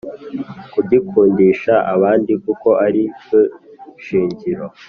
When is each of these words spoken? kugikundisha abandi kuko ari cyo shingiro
kugikundisha 0.73 1.73
abandi 1.93 2.31
kuko 2.43 2.69
ari 2.85 3.03
cyo 3.23 3.41
shingiro 4.05 4.65